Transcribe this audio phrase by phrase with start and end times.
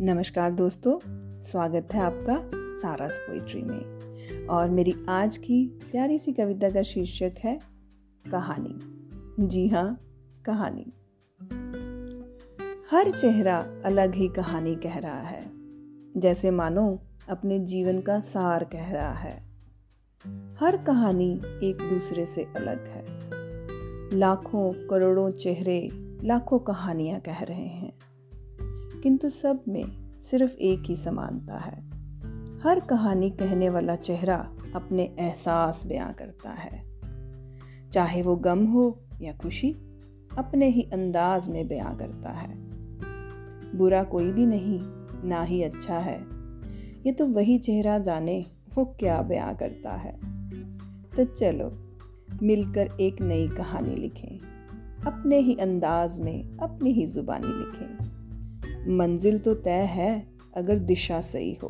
[0.00, 0.98] नमस्कार दोस्तों,
[1.40, 7.32] स्वागत है आपका सारास पोइट्री में। और मेरी आज की प्यारी सी कविता का शीर्षक
[7.38, 7.58] है
[8.30, 8.78] कहानी।
[9.46, 10.00] जी हाँ
[10.44, 10.92] कहानी।
[12.90, 15.50] हर चेहरा अलग ही कहानी कह रहा है।
[16.16, 19.42] जैसे मानो अपने जीवन का सार कह रहा है।
[20.60, 23.04] हर कहानी एक दूसरे से अलग है।
[24.18, 25.88] लाखों, करोड़ों चेहरे
[26.24, 27.92] लाखों कहानियाँ कह रहे हैं।
[29.06, 29.84] किंतु सब में
[30.20, 31.82] सिर्फ़ एक ही समानता है।
[32.58, 36.84] हर कहानी कहने वाला चेहरा अपने एहसास बयां करता है।
[37.92, 39.72] चाहे वो गम हो या खुशी,
[40.38, 42.54] अपने ही अंदाज में बयां करता है।
[43.78, 44.80] बुरा कोई भी नहीं,
[45.28, 46.26] ना ही अच्छा है।
[47.06, 50.18] ये तो वही चेहरा जाने वो क्या बयां करता है।
[51.08, 51.78] तो चलो,
[52.42, 54.38] मिलकर एक नई कहानी लिखें।
[55.06, 58.15] अपने ही अंदाज में, अपनी ही जुबानी लिखें।
[58.88, 61.68] मंजिल तो तय है, अगर दिशा सही हो।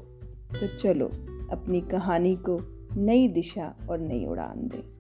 [0.61, 1.07] तो चलो,
[1.51, 2.61] अपनी कहानी को
[2.97, 4.97] नई दिशा और नई उड़ान दें।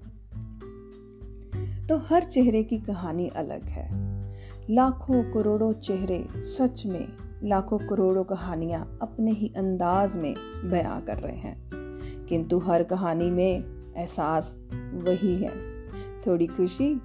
[1.86, 3.88] तो हर चेहरे की कहानी अलग है।
[4.70, 7.08] लाखों करोड़ों चेहरे सच में
[7.44, 10.34] लाखों करोड़ों कहानियाँ अपने ही अंदाज में
[10.70, 11.70] बयां कर रहे हैं।
[12.28, 13.64] किंतु हर कहानी में
[13.96, 15.86] एहसास वही है।
[16.26, 16.96] थोड़ी खुशी,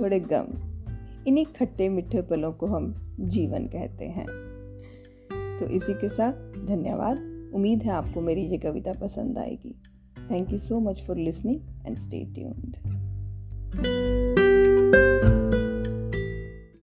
[0.00, 0.46] थोड़े गम,
[1.26, 4.49] इन्हीं खट्टे मीठे पलों को हम जीवन कहते हैं।
[5.60, 6.32] तो इसी के साथ
[6.66, 7.18] धन्यवाद।
[7.54, 9.74] उम्मीद है आपको मेरी ये कविता पसंद आएगी।
[10.30, 12.76] Thank you so much for listening and stay tuned